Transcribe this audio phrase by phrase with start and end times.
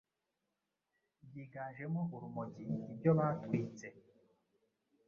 [1.27, 3.87] byiganjemo urumogi ibyo batwitse